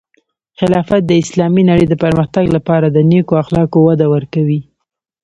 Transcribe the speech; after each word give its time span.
خلافت 0.59 1.01
د 1.07 1.11
اسلامی 1.23 1.63
نړۍ 1.69 1.85
د 1.89 1.93
پرمختګ 2.03 2.45
لپاره 2.55 2.87
د 2.89 2.97
نیکو 3.11 3.33
اخلاقو 3.43 3.79
وده 3.87 4.05
ورکوي. 4.15 4.61